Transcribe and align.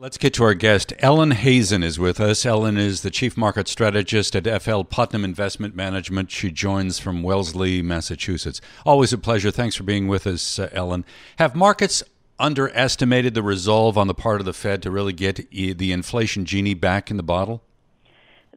Let's 0.00 0.16
get 0.16 0.32
to 0.34 0.44
our 0.44 0.54
guest. 0.54 0.94
Ellen 1.00 1.32
Hazen 1.32 1.82
is 1.82 1.98
with 1.98 2.20
us. 2.20 2.46
Ellen 2.46 2.78
is 2.78 3.02
the 3.02 3.10
chief 3.10 3.36
market 3.36 3.68
strategist 3.68 4.34
at 4.34 4.62
FL 4.62 4.80
Putnam 4.80 5.26
Investment 5.26 5.76
Management. 5.76 6.30
She 6.30 6.50
joins 6.50 6.98
from 6.98 7.22
Wellesley, 7.22 7.82
Massachusetts. 7.82 8.62
Always 8.86 9.12
a 9.12 9.18
pleasure. 9.18 9.50
Thanks 9.50 9.76
for 9.76 9.82
being 9.82 10.08
with 10.08 10.26
us, 10.26 10.58
uh, 10.58 10.70
Ellen. 10.72 11.04
Have 11.36 11.54
markets 11.54 12.02
underestimated 12.38 13.34
the 13.34 13.42
resolve 13.42 13.98
on 13.98 14.06
the 14.06 14.14
part 14.14 14.40
of 14.40 14.46
the 14.46 14.54
Fed 14.54 14.82
to 14.84 14.90
really 14.90 15.12
get 15.12 15.50
the 15.50 15.92
inflation 15.92 16.46
genie 16.46 16.72
back 16.72 17.10
in 17.10 17.18
the 17.18 17.22
bottle? 17.22 17.62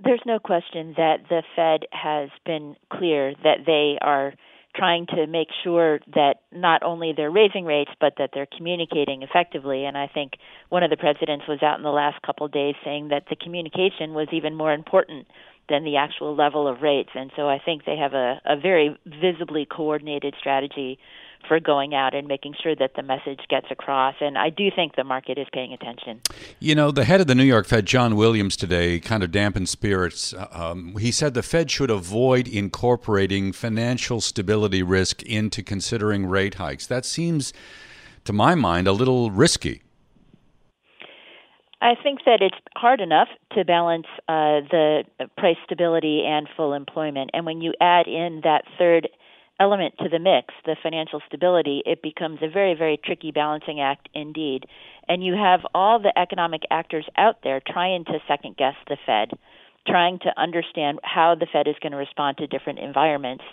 There's 0.02 0.24
no 0.26 0.40
question 0.40 0.94
that 0.96 1.28
the 1.28 1.44
Fed 1.58 1.82
has 1.92 2.30
been 2.46 2.78
clear 2.90 3.34
that 3.44 3.66
they 3.66 3.98
are 4.00 4.34
trying 4.76 5.06
to 5.08 5.28
make 5.28 5.50
sure 5.64 6.00
that 6.16 6.38
not 6.52 6.84
only 6.84 7.14
they're 7.16 7.32
raising 7.32 7.66
rates 7.66 7.92
but 8.00 8.14
that 8.18 8.32
they're 8.34 8.48
communicating 8.58 9.22
effectively. 9.22 9.86
And 9.86 9.98
i 9.98 10.08
think 10.08 10.34
one 10.70 10.84
of 10.84 10.90
the 10.90 10.98
presidents 10.98 11.46
was 11.48 11.62
out 11.62 11.78
in 11.78 11.84
the 11.84 11.92
last 11.92 12.22
couple 12.22 12.46
of 12.46 12.52
days 12.52 12.76
saying 12.84 13.10
that 13.10 13.26
the 13.30 13.36
communication 13.36 14.14
was 14.14 14.28
even 14.32 14.56
more 14.56 14.74
important 14.74 15.28
than 15.70 15.86
the 15.86 15.96
actual 15.96 16.36
level 16.36 16.68
of 16.68 16.82
rates. 16.82 17.12
And 17.16 17.32
so 17.36 17.48
i 17.50 17.60
think 17.64 17.86
they 17.86 17.98
have 17.98 18.14
a, 18.14 18.42
a 18.46 18.56
very 18.58 18.98
visibly 19.06 19.66
coordinated 19.66 20.36
strategy 20.40 21.00
for 21.48 21.60
going 21.60 21.94
out 21.94 22.14
and 22.14 22.28
making 22.28 22.56
sure 22.62 22.76
that 22.76 22.92
the 22.96 23.04
message 23.04 23.42
gets 23.50 23.68
across. 23.70 24.16
And 24.22 24.38
I 24.38 24.50
do 24.50 24.70
think 24.76 24.96
the 24.96 25.04
market 25.04 25.38
is 25.38 25.48
paying 25.54 25.74
attention. 25.74 26.22
You 26.60 26.76
know, 26.76 26.92
the 26.92 27.06
head 27.06 27.22
of 27.22 27.28
the 27.28 27.36
New 27.36 27.44
York 27.44 27.66
Fed, 27.66 27.86
John 27.86 28.16
Williams, 28.16 28.56
today 28.56 29.00
kind 29.00 29.24
of 29.24 29.32
dampened 29.32 29.70
spirits. 29.70 30.34
Um, 30.52 30.96
he 30.98 31.12
said 31.12 31.34
the 31.34 31.44
Fed 31.44 31.70
should 31.72 31.90
avoid 31.90 32.48
incorporating 32.48 33.52
financial 33.52 34.22
stability 34.22 34.84
risk 34.84 35.24
into 35.24 35.64
considering 35.64 36.26
rate 36.26 36.56
hikes. 36.56 36.88
That 36.88 37.06
seems, 37.06 37.54
to 38.26 38.34
my 38.34 38.56
mind, 38.56 38.88
a 38.88 38.92
little 38.94 39.32
risky. 39.32 39.82
I 41.82 41.96
think 42.02 42.20
that 42.26 42.42
it's 42.42 42.56
hard 42.78 43.02
enough 43.02 43.28
to 43.58 43.66
balance 43.66 44.08
uh, 44.30 44.64
the 44.72 45.04
price 45.38 45.58
stability 45.66 46.24
and 46.26 46.48
full 46.56 46.72
employment. 46.74 47.32
And 47.34 47.46
when 47.46 47.60
you 47.60 47.74
add 47.82 48.08
in 48.08 48.40
that 48.46 48.64
third 48.78 49.10
element 49.60 49.96
to 50.00 50.10
the 50.10 50.20
mix, 50.20 50.54
the 50.66 50.76
financial 50.82 51.22
stability, 51.28 51.82
it 51.86 52.02
becomes 52.02 52.40
a 52.42 52.50
very, 52.50 52.74
very 52.74 53.00
tricky 53.04 53.32
balancing 53.32 53.80
act 53.80 54.10
indeed. 54.14 54.66
And 55.08 55.24
you 55.24 55.34
have 55.34 55.62
all 55.74 56.00
the 56.00 56.18
economic 56.18 56.64
actors 56.72 57.06
out 57.18 57.38
there 57.44 57.62
trying 57.66 58.06
to 58.06 58.20
second 58.28 58.58
guess 58.58 58.76
the 58.88 58.98
Fed, 59.06 59.32
trying 59.88 60.20
to 60.20 60.42
understand 60.42 61.00
how 61.04 61.36
the 61.36 61.48
Fed 61.52 61.68
is 61.68 61.76
going 61.82 61.92
to 61.92 61.98
respond 61.98 62.38
to 62.38 62.48
different 62.48 62.80
environments. 62.80 63.44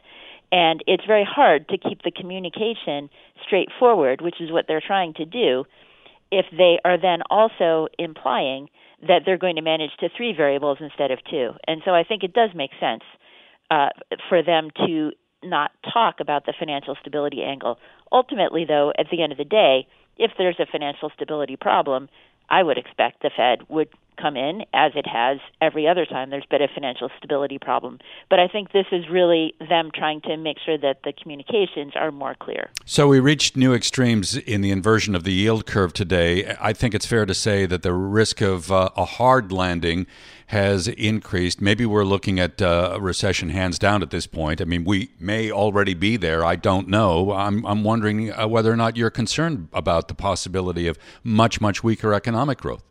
And 0.53 0.83
it's 0.87 1.05
very 1.07 1.27
hard 1.29 1.69
to 1.69 1.79
keep 1.79 2.03
the 2.03 2.11
communication 2.11 3.11
straightforward, 3.45 4.21
which 4.21 4.41
is 4.41 4.51
what 4.51 4.65
they're 4.67 4.83
trying 4.85 5.15
to 5.15 5.25
do, 5.25 5.65
if 6.33 6.47
they 6.51 6.79
are 6.85 7.01
then 7.01 7.21
also 7.31 7.89
implying 7.99 8.69
that 9.07 9.23
they're 9.25 9.39
going 9.39 9.57
to 9.57 9.63
manage 9.63 9.91
to 10.01 10.09
three 10.17 10.35
variables 10.37 10.79
instead 10.81 11.11
of 11.11 11.19
two. 11.31 11.53
And 11.67 11.83
so 11.85 11.93
I 11.93 12.05
think 12.05 12.23
it 12.23 12.33
does 12.33 12.51
make 12.55 12.71
sense 12.81 13.03
uh, 13.71 13.89
for 14.29 14.43
them 14.43 14.69
to 14.87 15.13
not 15.43 15.71
talk 15.93 16.21
about 16.21 16.47
the 16.47 16.55
financial 16.59 16.97
stability 17.01 17.43
angle. 17.43 17.79
Ultimately, 18.13 18.65
though, 18.65 18.93
at 18.99 19.07
the 19.11 19.23
end 19.23 19.33
of 19.33 19.39
the 19.39 19.45
day, 19.45 19.87
if 20.17 20.33
there's 20.37 20.61
a 20.61 20.67
financial 20.67 21.11
stability 21.15 21.57
problem, 21.57 22.09
I 22.49 22.63
would 22.63 22.79
expect 22.79 23.23
the 23.23 23.31
Fed 23.35 23.69
would 23.69 23.89
come 24.21 24.37
in 24.37 24.63
as 24.75 24.93
it 24.95 25.07
has 25.07 25.39
every 25.61 25.87
other 25.89 26.07
time 26.07 26.31
there's 26.31 26.47
been 26.51 26.63
a 26.63 26.69
financial 26.73 27.11
stability 27.19 27.59
problem. 27.59 27.99
But 28.29 28.39
I 28.39 28.49
think 28.49 28.73
this 28.73 28.87
is 28.93 29.09
really 29.11 29.55
them 29.69 29.91
trying 29.95 30.21
to 30.23 30.37
make 30.37 30.59
sure 30.65 30.79
that 30.79 30.99
the 31.05 31.13
communications 31.13 31.93
are 31.95 32.11
more 32.11 32.35
clear. 32.35 32.71
So 32.85 33.09
we 33.09 33.21
reached 33.21 33.57
new 33.57 33.75
extremes 33.75 34.37
in 34.37 34.61
the 34.61 34.71
inversion 34.71 35.15
of 35.15 35.25
the 35.25 35.33
yield 35.33 35.67
curve 35.67 35.93
today. 35.93 36.57
I 36.61 36.73
think 36.73 36.95
it's 36.95 37.07
fair 37.07 37.27
to 37.27 37.35
say 37.35 37.67
that 37.67 37.83
the 37.83 37.93
risk 37.93 38.41
of 38.41 38.71
uh, 38.71 38.91
a 38.97 39.05
hard 39.05 39.53
landing 39.53 40.07
has 40.51 40.89
increased. 40.89 41.61
Maybe 41.61 41.87
we're 41.87 42.05
looking 42.05 42.41
at 42.41 42.61
uh, 42.61 42.95
a 42.95 43.01
recession 43.01 43.51
hands 43.51 43.79
down 43.79 44.03
at 44.03 44.11
this 44.11 44.27
point. 44.27 44.61
I 44.61 44.65
mean, 44.65 44.83
we 44.85 45.11
may 45.21 45.51
already 45.51 45.95
be 45.95 46.17
there. 46.17 46.45
I 46.45 46.57
don't 46.57 46.89
know. 46.89 47.33
I'm, 47.33 47.65
I'm 47.65 47.85
wondering 47.85 48.33
uh, 48.33 48.49
whether 48.49 48.73
or 48.73 48.77
not 48.77 48.97
you're 48.97 49.11
concerned 49.11 49.69
about 49.73 50.09
the 50.09 50.15
possibility 50.15 50.89
of 50.89 50.99
much, 51.23 51.61
much 51.61 51.85
weaker 51.85 52.13
economic 52.13 52.59
growth. 52.59 52.83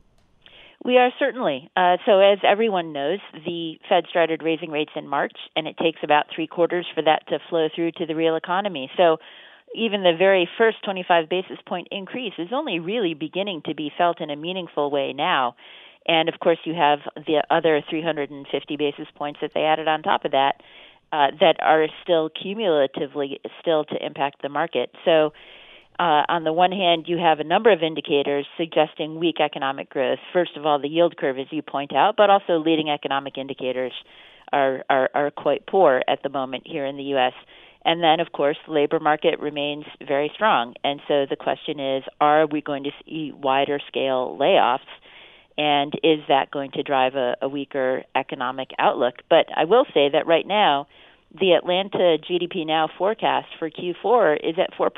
We 0.83 0.97
are 0.97 1.11
certainly. 1.19 1.69
Uh, 1.75 1.97
so, 2.05 2.19
as 2.19 2.39
everyone 2.47 2.93
knows, 2.93 3.19
the 3.45 3.77
Fed 3.89 4.05
started 4.09 4.41
raising 4.41 4.71
rates 4.71 4.91
in 4.95 5.07
March, 5.07 5.35
and 5.55 5.67
it 5.67 5.77
takes 5.77 5.99
about 6.03 6.27
three 6.33 6.47
quarters 6.47 6.85
for 6.95 7.01
that 7.01 7.27
to 7.27 7.39
flow 7.49 7.67
through 7.73 7.91
to 7.93 8.05
the 8.05 8.15
real 8.15 8.35
economy. 8.35 8.89
So, 8.95 9.17
even 9.75 10.03
the 10.03 10.15
very 10.17 10.49
first 10.57 10.77
25 10.83 11.29
basis 11.29 11.57
point 11.67 11.89
increase 11.91 12.33
is 12.37 12.47
only 12.51 12.79
really 12.79 13.13
beginning 13.13 13.61
to 13.65 13.75
be 13.75 13.91
felt 13.97 14.21
in 14.21 14.29
a 14.29 14.35
meaningful 14.35 14.89
way 14.89 15.13
now. 15.13 15.55
And 16.07 16.29
of 16.29 16.39
course, 16.39 16.57
you 16.63 16.73
have 16.73 16.99
the 17.15 17.43
other 17.51 17.83
350 17.87 18.77
basis 18.77 19.07
points 19.15 19.39
that 19.41 19.51
they 19.53 19.63
added 19.63 19.87
on 19.87 20.01
top 20.01 20.25
of 20.25 20.31
that 20.31 20.61
uh, 21.11 21.27
that 21.39 21.57
are 21.61 21.87
still 22.03 22.29
cumulatively 22.29 23.39
still 23.61 23.83
to 23.83 24.05
impact 24.05 24.41
the 24.41 24.49
market. 24.49 24.91
So, 25.05 25.33
uh, 25.99 26.23
on 26.29 26.45
the 26.45 26.53
one 26.53 26.71
hand, 26.71 27.05
you 27.07 27.17
have 27.17 27.39
a 27.39 27.43
number 27.43 27.71
of 27.71 27.83
indicators 27.83 28.45
suggesting 28.57 29.19
weak 29.19 29.41
economic 29.43 29.89
growth. 29.89 30.19
First 30.31 30.55
of 30.55 30.65
all, 30.65 30.79
the 30.79 30.87
yield 30.87 31.17
curve, 31.17 31.37
as 31.37 31.47
you 31.51 31.61
point 31.61 31.93
out, 31.93 32.15
but 32.15 32.29
also 32.29 32.57
leading 32.57 32.89
economic 32.89 33.37
indicators 33.37 33.91
are, 34.53 34.83
are, 34.89 35.09
are 35.13 35.31
quite 35.31 35.67
poor 35.67 36.01
at 36.07 36.23
the 36.23 36.29
moment 36.29 36.63
here 36.65 36.85
in 36.85 36.95
the 36.95 37.03
U.S. 37.03 37.33
And 37.83 38.01
then, 38.01 38.19
of 38.19 38.31
course, 38.31 38.57
the 38.65 38.73
labor 38.73 38.99
market 38.99 39.39
remains 39.39 39.85
very 40.07 40.31
strong. 40.33 40.73
And 40.83 41.01
so 41.07 41.25
the 41.29 41.35
question 41.35 41.79
is 41.79 42.03
are 42.21 42.47
we 42.47 42.61
going 42.61 42.85
to 42.85 42.91
see 43.05 43.33
wider 43.35 43.79
scale 43.87 44.37
layoffs? 44.39 44.79
and 45.59 45.93
is 46.05 46.19
that 46.29 46.49
going 46.51 46.71
to 46.71 46.83
drive 46.83 47.15
a, 47.15 47.35
a 47.41 47.49
weaker 47.49 48.03
economic 48.15 48.69
outlook? 48.79 49.15
But 49.29 49.47
I 49.53 49.65
will 49.65 49.83
say 49.93 50.07
that 50.13 50.25
right 50.25 50.47
now, 50.47 50.87
the 51.37 51.51
Atlanta 51.51 52.17
GDP 52.17 52.65
Now 52.65 52.87
forecast 52.97 53.47
for 53.59 53.69
Q4 53.69 54.37
is 54.41 54.55
at 54.57 54.71
4%. 54.79 54.89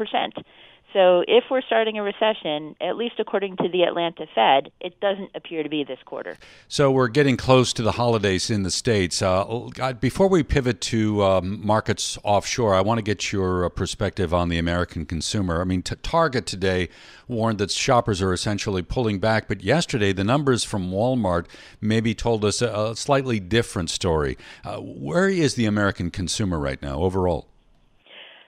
So 0.94 1.24
if 1.28 1.46
we're 1.50 1.62
starting 1.62 1.98
a 1.98 2.04
recession, 2.04 2.76
at 2.82 2.98
least 2.98 3.16
according 3.20 3.58
to 3.58 3.70
the 3.70 3.84
Atlanta 3.84 4.26
Fed, 4.36 4.72
it 4.82 5.00
doesn't 5.00 5.32
appear 5.36 5.64
to 5.64 5.70
be 5.70 5.84
this 5.86 6.00
quarter. 6.06 6.38
So 6.68 6.92
we're 6.92 7.08
getting 7.08 7.38
close 7.38 7.72
to 7.74 7.82
the 7.82 7.94
holidays 7.94 8.50
in 8.50 8.64
the 8.64 8.72
States. 8.72 9.22
Uh, 9.22 9.70
before 10.00 10.28
we 10.28 10.44
pivot 10.44 10.82
to 10.82 11.24
um, 11.24 11.66
markets 11.66 12.18
offshore, 12.24 12.76
I 12.76 12.82
want 12.82 12.98
to 12.98 13.04
get 13.04 13.32
your 13.32 13.66
uh, 13.66 13.70
perspective 13.70 14.34
on 14.34 14.50
the 14.50 14.58
American 14.58 15.06
consumer. 15.06 15.62
I 15.62 15.64
mean, 15.64 15.82
t- 15.82 15.96
Target 16.04 16.46
today 16.46 16.90
warned 17.28 17.60
that 17.60 17.72
shoppers 17.72 18.22
are 18.22 18.34
essentially 18.34 18.82
pulling 18.82 19.20
back, 19.20 19.48
but 19.48 19.64
yesterday 19.64 20.12
the 20.12 20.26
numbers 20.26 20.66
from 20.66 20.92
Walmart 20.92 21.46
maybe 21.80 22.14
told 22.14 22.44
us 22.44 22.62
a, 22.62 22.68
a 22.68 22.96
slightly 22.96 23.40
different 23.40 23.90
story. 23.90 24.38
Uh, 24.66 24.78
where 24.78 25.30
is 25.30 25.56
the 25.56 25.66
American 25.66 26.12
consumer 26.12 26.60
right 26.60 26.82
now 26.82 27.00
overall? 27.00 27.51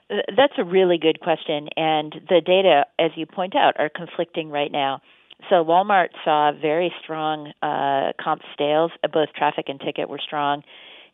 That's 0.09 0.53
a 0.57 0.63
really 0.63 0.97
good 0.97 1.19
question, 1.19 1.69
and 1.75 2.13
the 2.29 2.41
data, 2.45 2.85
as 2.99 3.11
you 3.15 3.25
point 3.25 3.55
out, 3.55 3.75
are 3.79 3.89
conflicting 3.89 4.49
right 4.49 4.71
now. 4.71 5.01
So 5.49 5.63
Walmart 5.63 6.09
saw 6.23 6.51
very 6.51 6.93
strong 7.03 7.51
uh, 7.61 8.13
comp 8.21 8.41
sales, 8.57 8.91
both 9.11 9.29
traffic 9.35 9.65
and 9.67 9.79
ticket 9.79 10.09
were 10.09 10.19
strong. 10.19 10.63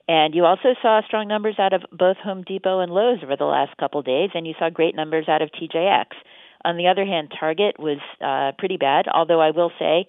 And 0.07 0.33
you 0.33 0.45
also 0.45 0.73
saw 0.81 1.01
strong 1.05 1.27
numbers 1.27 1.55
out 1.59 1.73
of 1.73 1.83
both 1.91 2.17
Home 2.17 2.43
Depot 2.43 2.79
and 2.79 2.91
Lowe's 2.91 3.19
over 3.23 3.35
the 3.35 3.45
last 3.45 3.77
couple 3.77 4.01
days, 4.01 4.31
and 4.33 4.47
you 4.47 4.53
saw 4.57 4.69
great 4.69 4.95
numbers 4.95 5.25
out 5.27 5.41
of 5.41 5.49
TJX. 5.51 6.07
On 6.65 6.77
the 6.77 6.87
other 6.87 7.05
hand, 7.05 7.31
Target 7.39 7.79
was 7.79 7.99
uh, 8.21 8.51
pretty 8.57 8.77
bad, 8.77 9.05
although 9.07 9.39
I 9.39 9.51
will 9.51 9.71
say 9.79 10.07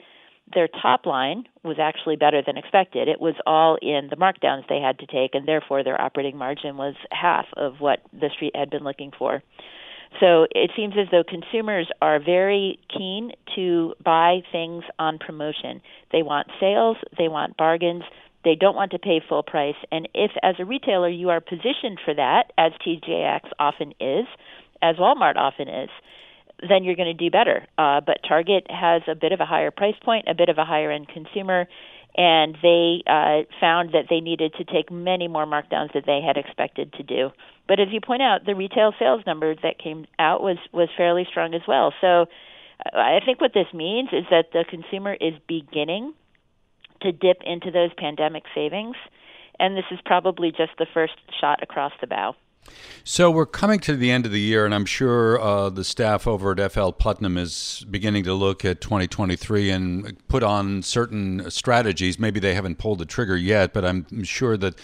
their 0.54 0.68
top 0.68 1.06
line 1.06 1.44
was 1.62 1.78
actually 1.80 2.16
better 2.16 2.42
than 2.44 2.56
expected. 2.56 3.08
It 3.08 3.20
was 3.20 3.34
all 3.46 3.78
in 3.80 4.08
the 4.10 4.16
markdowns 4.16 4.68
they 4.68 4.80
had 4.80 4.98
to 5.00 5.06
take, 5.06 5.34
and 5.34 5.46
therefore 5.46 5.84
their 5.84 6.00
operating 6.00 6.36
margin 6.36 6.76
was 6.76 6.94
half 7.10 7.46
of 7.56 7.74
what 7.80 8.00
the 8.12 8.30
street 8.34 8.56
had 8.56 8.70
been 8.70 8.84
looking 8.84 9.12
for. 9.16 9.42
So 10.18 10.46
it 10.50 10.72
seems 10.76 10.94
as 10.98 11.06
though 11.12 11.22
consumers 11.22 11.88
are 12.02 12.18
very 12.18 12.80
keen 12.96 13.30
to 13.54 13.94
buy 14.04 14.40
things 14.50 14.82
on 14.98 15.18
promotion. 15.18 15.80
They 16.10 16.22
want 16.22 16.48
sales, 16.58 16.96
they 17.16 17.28
want 17.28 17.56
bargains, 17.56 18.02
they 18.44 18.56
don't 18.56 18.74
want 18.74 18.90
to 18.92 18.98
pay 18.98 19.20
full 19.26 19.42
price. 19.42 19.76
And 19.92 20.08
if, 20.14 20.32
as 20.42 20.56
a 20.58 20.64
retailer, 20.64 21.08
you 21.08 21.30
are 21.30 21.40
positioned 21.40 22.00
for 22.04 22.14
that, 22.14 22.52
as 22.58 22.72
TJX 22.84 23.50
often 23.58 23.92
is, 24.00 24.26
as 24.82 24.96
Walmart 24.96 25.36
often 25.36 25.68
is, 25.68 25.90
then 26.68 26.84
you're 26.84 26.96
going 26.96 27.16
to 27.16 27.24
do 27.24 27.30
better. 27.30 27.66
Uh, 27.78 28.00
but 28.00 28.18
Target 28.26 28.66
has 28.70 29.02
a 29.08 29.14
bit 29.14 29.32
of 29.32 29.40
a 29.40 29.46
higher 29.46 29.70
price 29.70 29.94
point, 30.04 30.26
a 30.28 30.34
bit 30.34 30.48
of 30.48 30.58
a 30.58 30.64
higher 30.64 30.90
end 30.90 31.08
consumer, 31.08 31.66
and 32.16 32.56
they 32.62 33.02
uh, 33.06 33.42
found 33.60 33.92
that 33.92 34.06
they 34.10 34.20
needed 34.20 34.54
to 34.54 34.64
take 34.64 34.90
many 34.90 35.28
more 35.28 35.46
markdowns 35.46 35.92
than 35.92 36.02
they 36.06 36.20
had 36.26 36.36
expected 36.36 36.92
to 36.94 37.02
do. 37.02 37.30
But 37.68 37.78
as 37.78 37.88
you 37.90 38.00
point 38.00 38.22
out, 38.22 38.44
the 38.44 38.54
retail 38.54 38.92
sales 38.98 39.22
number 39.26 39.54
that 39.62 39.78
came 39.78 40.06
out 40.18 40.42
was 40.42 40.58
was 40.72 40.88
fairly 40.96 41.26
strong 41.30 41.54
as 41.54 41.62
well. 41.68 41.94
So 42.00 42.26
uh, 42.84 42.98
I 42.98 43.20
think 43.24 43.40
what 43.40 43.52
this 43.54 43.72
means 43.72 44.08
is 44.12 44.24
that 44.30 44.46
the 44.52 44.64
consumer 44.68 45.14
is 45.14 45.34
beginning 45.46 46.14
to 47.02 47.12
dip 47.12 47.42
into 47.46 47.70
those 47.70 47.90
pandemic 47.96 48.42
savings, 48.54 48.96
and 49.58 49.76
this 49.76 49.84
is 49.90 49.98
probably 50.04 50.50
just 50.50 50.72
the 50.78 50.86
first 50.92 51.14
shot 51.40 51.62
across 51.62 51.92
the 52.00 52.06
bow. 52.06 52.34
So 53.02 53.30
we're 53.30 53.46
coming 53.46 53.80
to 53.80 53.96
the 53.96 54.10
end 54.10 54.26
of 54.26 54.32
the 54.32 54.40
year, 54.40 54.64
and 54.64 54.74
I'm 54.74 54.84
sure 54.84 55.40
uh, 55.40 55.70
the 55.70 55.84
staff 55.84 56.26
over 56.26 56.52
at 56.52 56.72
FL 56.72 56.90
Putnam 56.90 57.38
is 57.38 57.84
beginning 57.90 58.24
to 58.24 58.34
look 58.34 58.64
at 58.64 58.80
2023 58.80 59.70
and 59.70 60.28
put 60.28 60.42
on 60.42 60.82
certain 60.82 61.50
strategies. 61.50 62.18
Maybe 62.18 62.40
they 62.40 62.54
haven't 62.54 62.78
pulled 62.78 62.98
the 62.98 63.06
trigger 63.06 63.36
yet, 63.36 63.72
but 63.72 63.84
I'm 63.84 64.22
sure 64.24 64.56
that 64.58 64.78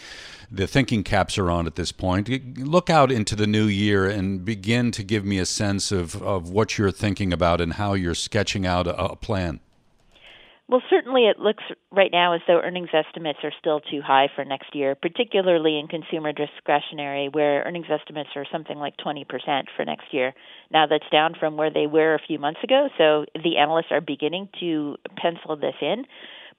the 0.51 0.67
thinking 0.67 1.03
caps 1.03 1.39
are 1.39 1.51
on 1.51 1.67
at 1.67 1.75
this 1.75 1.93
point. 1.93 2.59
Look 2.59 2.89
out 2.89 3.13
into 3.13 3.37
the 3.37 3.47
new 3.47 3.67
year 3.67 4.07
and 4.07 4.45
begin 4.45 4.91
to 4.93 5.03
give 5.03 5.25
me 5.25 5.39
a 5.39 5.47
sense 5.47 5.93
of, 5.93 6.21
of 6.23 6.51
what 6.51 6.79
you're 6.79 6.91
thinking 6.91 7.33
about 7.33 7.61
and 7.61 7.75
how 7.75 7.95
you're 7.95 8.15
sketching 8.15 8.67
out 8.67 8.87
a, 8.87 8.97
a 8.97 9.17
plan. 9.17 9.61
Well, 10.69 10.83
certainly 10.91 11.27
it 11.27 11.39
looks 11.39 11.63
right 11.93 12.11
now 12.11 12.33
as 12.33 12.41
though 12.49 12.61
earnings 12.61 12.89
estimates 12.93 13.39
are 13.45 13.53
still 13.61 13.79
too 13.79 14.01
high 14.03 14.29
for 14.35 14.45
next 14.45 14.75
year, 14.75 14.97
particularly 14.97 15.79
in 15.79 15.87
consumer 15.87 16.33
discretionary, 16.33 17.29
where 17.29 17.63
earnings 17.63 17.87
estimates 17.89 18.31
are 18.35 18.45
something 18.51 18.77
like 18.77 18.97
20% 18.97 19.25
for 19.77 19.85
next 19.85 20.13
year. 20.13 20.35
Now, 20.73 20.87
that's 20.87 21.09
down 21.13 21.35
from 21.39 21.57
where 21.57 21.71
they 21.71 21.87
were 21.87 22.15
a 22.17 22.27
few 22.27 22.41
months 22.41 22.61
ago, 22.65 22.89
so 22.99 23.27
the 23.35 23.59
analysts 23.59 23.93
are 23.93 24.01
beginning 24.01 24.49
to 24.59 24.97
pencil 25.17 25.55
this 25.55 25.77
in, 25.81 26.05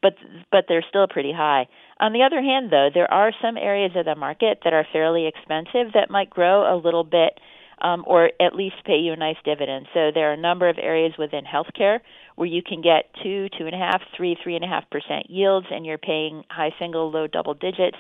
but 0.02 0.14
but 0.54 0.66
they're 0.70 0.86
still 0.88 1.08
pretty 1.10 1.34
high. 1.34 1.68
On 2.00 2.14
the 2.14 2.24
other 2.24 2.42
hand, 2.42 2.72
though, 2.72 2.90
there 2.94 3.12
are 3.12 3.34
some 3.42 3.58
areas 3.58 3.92
of 3.96 4.06
the 4.06 4.16
market 4.16 4.60
that 4.64 4.72
are 4.72 4.88
fairly 4.94 5.28
expensive 5.28 5.92
that 5.96 6.10
might 6.10 6.30
grow 6.30 6.62
a 6.64 6.80
little 6.80 7.04
bit 7.04 7.40
um, 7.82 8.04
or 8.08 8.32
at 8.42 8.56
least 8.56 8.76
pay 8.86 8.98
you 8.98 9.14
a 9.14 9.16
nice 9.16 9.38
dividend. 9.46 9.88
So 9.94 10.12
there 10.14 10.30
are 10.30 10.34
a 10.34 10.38
number 10.38 10.68
of 10.70 10.78
areas 10.82 11.14
within 11.18 11.44
healthcare 11.46 12.00
where 12.36 12.48
you 12.48 12.62
can 12.62 12.82
get 12.82 13.10
two, 13.24 13.48
two 13.58 13.66
and 13.66 13.76
a 13.76 13.78
half, 13.78 14.02
three, 14.16 14.38
three 14.42 14.56
and 14.56 14.64
a 14.64 14.68
half 14.68 14.90
percent 14.90 15.30
yields, 15.30 15.68
and 15.72 15.86
you're 15.86 15.98
paying 15.98 16.44
high 16.50 16.72
single, 16.80 17.12
low 17.12 17.28
double 17.28 17.54
digits. 17.54 17.98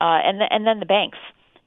Uh, 0.00 0.20
and 0.24 0.40
the, 0.40 0.46
and 0.50 0.66
then 0.66 0.80
the 0.80 0.86
banks. 0.86 1.18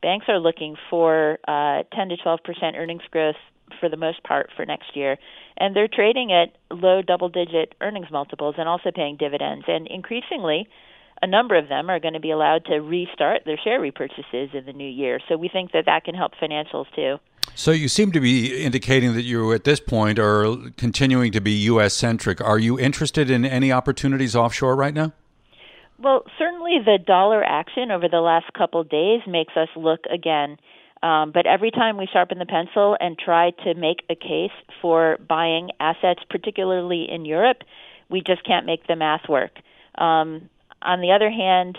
Banks 0.02 0.28
are 0.30 0.40
looking 0.40 0.76
for 0.90 1.40
uh, 1.48 1.84
10 1.96 2.10
to 2.10 2.18
12 2.18 2.40
percent 2.44 2.76
earnings 2.78 3.02
growth 3.12 3.36
for 3.80 3.90
the 3.90 3.98
most 3.98 4.24
part 4.24 4.50
for 4.56 4.66
next 4.66 4.96
year, 4.96 5.18
and 5.58 5.76
they're 5.76 5.88
trading 5.88 6.32
at 6.32 6.56
low 6.76 7.02
double 7.02 7.30
digit 7.30 7.76
earnings 7.82 8.08
multiples 8.12 8.56
and 8.58 8.68
also 8.68 8.92
paying 8.94 9.18
dividends. 9.18 9.66
And 9.68 9.88
increasingly, 9.88 10.68
a 11.22 11.28
number 11.28 11.58
of 11.58 11.68
them 11.68 11.90
are 11.90 12.00
going 12.00 12.14
to 12.14 12.20
be 12.20 12.32
allowed 12.32 12.66
to 12.66 12.78
restart 12.80 13.42
their 13.46 13.60
share 13.64 13.80
repurchases 13.80 14.54
in 14.56 14.66
the 14.66 14.74
new 14.74 14.90
year. 14.90 15.20
So 15.28 15.38
we 15.38 15.50
think 15.50 15.72
that 15.74 15.86
that 15.86 16.06
can 16.06 16.16
help 16.16 16.34
financials 16.42 16.86
too. 16.96 17.18
So 17.60 17.72
you 17.72 17.90
seem 17.90 18.14
to 18.14 18.22
be 18.22 18.64
indicating 18.64 19.16
that 19.16 19.24
you, 19.24 19.52
at 19.52 19.66
this 19.66 19.82
point, 19.82 20.18
are 20.18 20.56
continuing 20.78 21.34
to 21.34 21.42
be 21.42 21.52
U.S. 21.74 21.94
centric. 21.94 22.40
Are 22.40 22.58
you 22.58 22.80
interested 22.80 23.30
in 23.30 23.44
any 23.44 23.70
opportunities 23.70 24.34
offshore 24.34 24.78
right 24.78 24.94
now? 24.94 25.12
Well, 26.02 26.24
certainly 26.38 26.78
the 26.86 27.00
dollar 27.06 27.44
action 27.44 27.92
over 27.92 28.08
the 28.08 28.22
last 28.22 28.46
couple 28.54 28.82
days 28.86 29.20
makes 29.28 29.58
us 29.58 29.68
look 29.76 30.00
again. 30.10 30.56
Um, 31.04 31.34
but 31.34 31.48
every 31.48 31.70
time 31.70 31.98
we 31.98 32.08
sharpen 32.08 32.40
the 32.40 32.46
pencil 32.46 32.96
and 32.98 33.20
try 33.20 33.52
to 33.66 33.74
make 33.74 34.04
a 34.10 34.16
case 34.16 34.56
for 34.82 35.18
buying 35.28 35.72
assets, 35.82 36.22
particularly 36.30 37.08
in 37.12 37.26
Europe, 37.26 37.64
we 38.10 38.22
just 38.26 38.46
can't 38.46 38.66
make 38.66 38.88
the 38.88 38.96
math 38.96 39.28
work. 39.28 39.52
Um, 39.98 40.50
on 40.82 41.02
the 41.02 41.12
other 41.12 41.30
hand, 41.30 41.78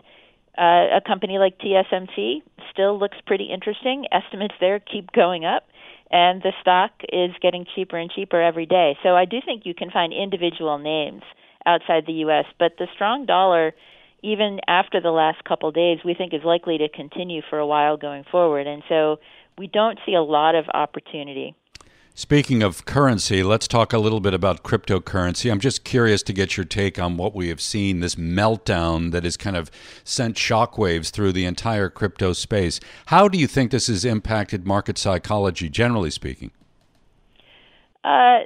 uh, 0.58 0.98
a 0.98 1.00
company 1.06 1.38
like 1.38 1.58
TSMC 1.58 2.42
still 2.70 2.98
looks 2.98 3.16
pretty 3.26 3.44
interesting. 3.44 4.06
Estimates 4.12 4.54
there 4.60 4.80
keep 4.80 5.10
going 5.12 5.44
up, 5.44 5.64
and 6.10 6.42
the 6.42 6.52
stock 6.60 6.90
is 7.12 7.30
getting 7.40 7.66
cheaper 7.74 7.96
and 7.96 8.10
cheaper 8.10 8.40
every 8.40 8.66
day. 8.66 8.96
So 9.02 9.10
I 9.16 9.24
do 9.24 9.38
think 9.44 9.62
you 9.64 9.74
can 9.74 9.90
find 9.90 10.12
individual 10.12 10.78
names 10.78 11.22
outside 11.66 12.04
the 12.06 12.24
U.S., 12.24 12.46
but 12.58 12.72
the 12.78 12.88
strong 12.94 13.26
dollar, 13.26 13.72
even 14.22 14.60
after 14.66 15.00
the 15.00 15.10
last 15.10 15.44
couple 15.44 15.70
days, 15.70 15.98
we 16.04 16.14
think 16.14 16.34
is 16.34 16.40
likely 16.44 16.78
to 16.78 16.88
continue 16.88 17.42
for 17.48 17.58
a 17.58 17.66
while 17.66 17.96
going 17.96 18.24
forward. 18.30 18.66
And 18.66 18.82
so 18.88 19.18
we 19.56 19.66
don't 19.66 19.98
see 20.04 20.14
a 20.14 20.22
lot 20.22 20.54
of 20.54 20.64
opportunity. 20.72 21.54
Speaking 22.14 22.62
of 22.62 22.84
currency, 22.84 23.42
let's 23.42 23.66
talk 23.66 23.92
a 23.92 23.98
little 23.98 24.20
bit 24.20 24.34
about 24.34 24.62
cryptocurrency. 24.62 25.50
I'm 25.50 25.60
just 25.60 25.84
curious 25.84 26.22
to 26.24 26.32
get 26.32 26.56
your 26.56 26.66
take 26.66 26.98
on 26.98 27.16
what 27.16 27.34
we 27.34 27.48
have 27.48 27.60
seen 27.60 28.00
this 28.00 28.16
meltdown 28.16 29.12
that 29.12 29.24
has 29.24 29.36
kind 29.36 29.56
of 29.56 29.70
sent 30.04 30.36
shockwaves 30.36 31.10
through 31.10 31.32
the 31.32 31.46
entire 31.46 31.88
crypto 31.88 32.32
space. 32.32 32.78
How 33.06 33.28
do 33.28 33.38
you 33.38 33.46
think 33.46 33.70
this 33.70 33.86
has 33.86 34.04
impacted 34.04 34.66
market 34.66 34.98
psychology, 34.98 35.68
generally 35.68 36.10
speaking? 36.10 36.50
Uh, 38.04 38.40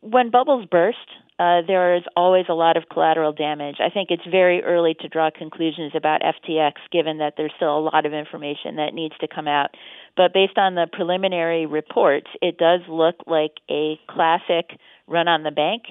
when 0.00 0.30
bubbles 0.30 0.66
burst, 0.70 0.98
uh, 1.38 1.62
there 1.66 1.96
is 1.96 2.02
always 2.16 2.44
a 2.48 2.54
lot 2.54 2.76
of 2.76 2.84
collateral 2.90 3.32
damage. 3.32 3.76
I 3.80 3.90
think 3.90 4.10
it's 4.10 4.22
very 4.30 4.62
early 4.62 4.94
to 5.00 5.08
draw 5.08 5.30
conclusions 5.36 5.92
about 5.94 6.20
FTX, 6.20 6.74
given 6.90 7.18
that 7.18 7.34
there's 7.36 7.52
still 7.56 7.76
a 7.76 7.80
lot 7.80 8.06
of 8.06 8.12
information 8.12 8.76
that 8.76 8.94
needs 8.94 9.14
to 9.20 9.28
come 9.28 9.48
out. 9.48 9.70
But 10.16 10.34
based 10.34 10.58
on 10.58 10.74
the 10.74 10.86
preliminary 10.92 11.66
reports, 11.66 12.28
it 12.40 12.58
does 12.58 12.80
look 12.88 13.16
like 13.26 13.52
a 13.70 13.98
classic 14.08 14.78
run 15.06 15.26
on 15.26 15.42
the 15.42 15.50
bank 15.50 15.84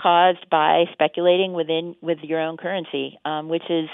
caused 0.00 0.48
by 0.50 0.84
speculating 0.92 1.52
within 1.52 1.94
with 2.00 2.18
your 2.22 2.40
own 2.40 2.56
currency, 2.56 3.18
um, 3.24 3.48
which 3.48 3.68
is 3.68 3.88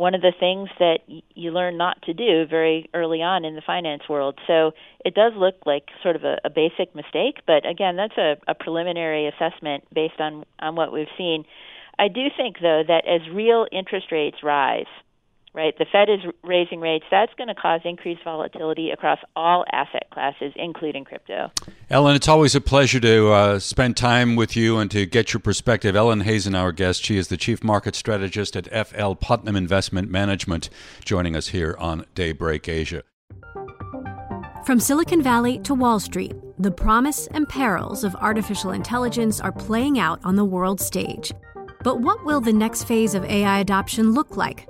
one 0.00 0.14
of 0.14 0.22
the 0.22 0.32
things 0.40 0.70
that 0.78 1.00
you 1.34 1.50
learn 1.50 1.76
not 1.76 2.00
to 2.00 2.14
do 2.14 2.46
very 2.48 2.88
early 2.94 3.20
on 3.20 3.44
in 3.44 3.54
the 3.54 3.60
finance 3.60 4.04
world. 4.08 4.38
So 4.46 4.72
it 5.04 5.14
does 5.14 5.34
look 5.36 5.56
like 5.66 5.88
sort 6.02 6.16
of 6.16 6.24
a, 6.24 6.38
a 6.42 6.48
basic 6.48 6.94
mistake, 6.94 7.40
but 7.46 7.68
again, 7.68 7.96
that's 7.96 8.16
a, 8.16 8.38
a 8.48 8.54
preliminary 8.54 9.28
assessment 9.28 9.84
based 9.92 10.18
on 10.18 10.44
on 10.58 10.74
what 10.74 10.90
we've 10.90 11.14
seen. 11.18 11.44
I 11.98 12.08
do 12.08 12.28
think 12.34 12.56
though 12.62 12.82
that 12.88 13.02
as 13.06 13.20
real 13.30 13.66
interest 13.70 14.06
rates 14.10 14.38
rise, 14.42 14.88
right? 15.52 15.76
The 15.78 15.86
Fed 15.90 16.08
is 16.08 16.20
raising 16.44 16.80
rates. 16.80 17.04
That's 17.10 17.32
going 17.34 17.48
to 17.48 17.54
cause 17.54 17.80
increased 17.84 18.22
volatility 18.24 18.90
across 18.90 19.18
all 19.34 19.64
asset 19.72 20.08
classes, 20.10 20.52
including 20.56 21.04
crypto. 21.04 21.50
Ellen, 21.88 22.14
it's 22.14 22.28
always 22.28 22.54
a 22.54 22.60
pleasure 22.60 23.00
to 23.00 23.32
uh, 23.32 23.58
spend 23.58 23.96
time 23.96 24.36
with 24.36 24.56
you 24.56 24.78
and 24.78 24.90
to 24.90 25.06
get 25.06 25.32
your 25.32 25.40
perspective. 25.40 25.96
Ellen 25.96 26.20
Hazen, 26.20 26.54
our 26.54 26.72
guest, 26.72 27.04
she 27.04 27.16
is 27.16 27.28
the 27.28 27.36
chief 27.36 27.64
market 27.64 27.94
strategist 27.94 28.56
at 28.56 28.88
FL 28.88 29.14
Putnam 29.14 29.56
Investment 29.56 30.10
Management, 30.10 30.70
joining 31.04 31.34
us 31.34 31.48
here 31.48 31.76
on 31.78 32.06
Daybreak 32.14 32.68
Asia. 32.68 33.02
From 34.64 34.78
Silicon 34.78 35.22
Valley 35.22 35.58
to 35.60 35.74
Wall 35.74 35.98
Street, 35.98 36.34
the 36.58 36.70
promise 36.70 37.26
and 37.28 37.48
perils 37.48 38.04
of 38.04 38.14
artificial 38.16 38.70
intelligence 38.70 39.40
are 39.40 39.50
playing 39.50 39.98
out 39.98 40.20
on 40.22 40.36
the 40.36 40.44
world 40.44 40.80
stage. 40.80 41.32
But 41.82 42.00
what 42.02 42.24
will 42.24 42.40
the 42.40 42.52
next 42.52 42.84
phase 42.84 43.14
of 43.14 43.24
AI 43.24 43.60
adoption 43.60 44.12
look 44.12 44.36
like? 44.36 44.69